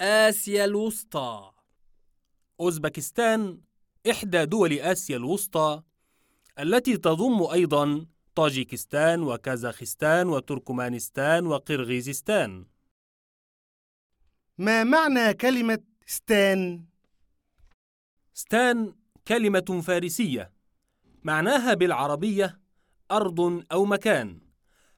[0.00, 1.52] آسيا الوسطى.
[2.60, 3.60] أوزبكستان
[4.10, 5.82] إحدى دول آسيا الوسطى
[6.58, 12.66] التي تضم أيضا طاجيكستان وكازاخستان وتركمانستان وقرغيزستان.
[14.58, 16.84] ما معنى كلمة ستان؟
[18.34, 18.94] ستان
[19.28, 20.52] كلمة فارسية
[21.22, 22.60] معناها بالعربية
[23.10, 24.40] أرض أو مكان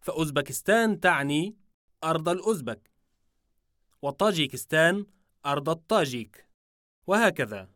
[0.00, 1.56] فأوزبكستان تعني
[2.04, 2.89] أرض الأوزبك.
[4.02, 5.06] وطاجيكستان
[5.46, 6.46] أرض الطاجيك.
[7.06, 7.68] وهكذا.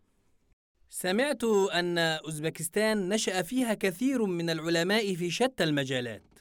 [0.88, 6.38] سمعت أن أوزبكستان نشأ فيها كثير من العلماء في شتى المجالات.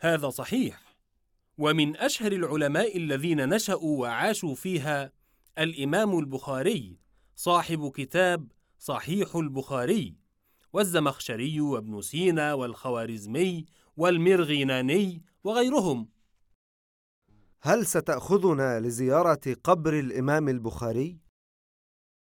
[0.00, 0.96] هذا صحيح.
[1.58, 5.12] ومن أشهر العلماء الذين نشأوا وعاشوا فيها
[5.58, 6.98] الإمام البخاري
[7.36, 10.16] صاحب كتاب صحيح البخاري
[10.72, 13.64] والزمخشري وابن سينا والخوارزمي
[13.96, 16.08] والمرغيناني وغيرهم.
[17.64, 21.18] هل ستأخذنا لزيارة قبر الإمام البخاري؟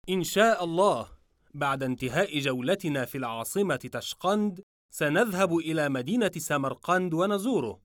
[0.09, 1.09] إن شاء الله
[1.55, 7.81] بعد انتهاء جولتنا في العاصمة تشقند سنذهب إلى مدينة سمرقند ونزوره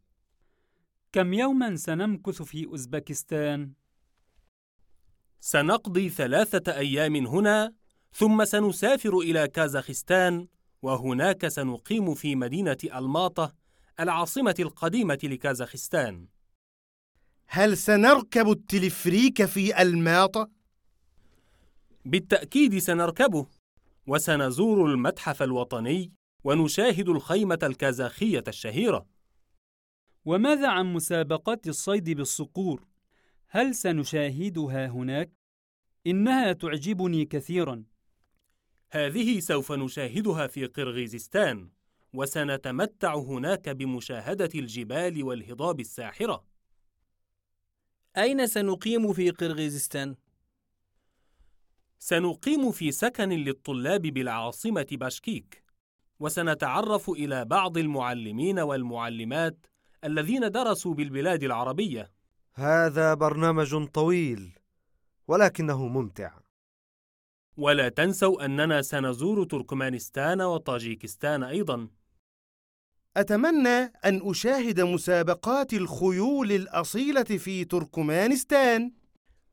[1.11, 3.73] كم يوما سنمكث في أوزبكستان؟
[5.39, 7.73] سنقضي ثلاثة أيام هنا
[8.13, 10.47] ثم سنسافر إلى كازاخستان
[10.81, 13.53] وهناك سنقيم في مدينة ألماطة
[13.99, 16.34] العاصمة القديمة لكازاخستان
[17.47, 20.49] هل سنركب التلفريك في الماطة؟
[22.05, 23.47] بالتأكيد سنركبه
[24.07, 26.11] وسنزور المتحف الوطني
[26.43, 29.05] ونشاهد الخيمة الكازاخية الشهيرة
[30.25, 32.87] وماذا عن مسابقات الصيد بالصقور؟
[33.47, 35.31] هل سنشاهدها هناك؟
[36.07, 37.83] إنها تعجبني كثيرا
[38.91, 41.69] هذه سوف نشاهدها في قرغيزستان
[42.13, 46.43] وسنتمتع هناك بمشاهدة الجبال والهضاب الساحرة
[48.17, 50.15] أين سنقيم في قرغيزستان؟
[51.99, 55.63] سنقيم في سكن للطلاب بالعاصمة باشكيك
[56.19, 59.65] وسنتعرف إلى بعض المعلمين والمعلمات
[60.03, 62.11] الذين درسوا بالبلاد العربية.
[62.53, 64.59] هذا برنامج طويل
[65.27, 66.39] ولكنه ممتع.
[67.57, 71.87] ولا تنسوا أننا سنزور تركمانستان وطاجيكستان أيضا.
[73.17, 78.91] أتمنى أن أشاهد مسابقات الخيول الأصيلة في تركمانستان.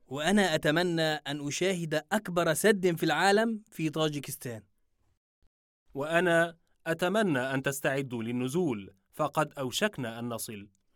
[0.07, 4.61] وأنا أتمنى أن أشاهد أكبر سد في العالم في طاجيكستان
[5.93, 6.57] وأنا
[6.87, 10.67] أتمنى أن تستعدوا للنزول فقد أوشكنا أن نصل